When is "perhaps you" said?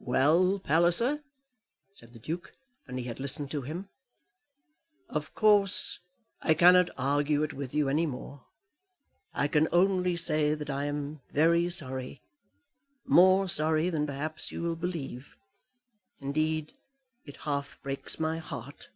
14.04-14.62